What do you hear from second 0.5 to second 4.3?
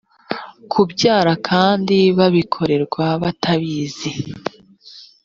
kubyara kandi babikorerwa batabizi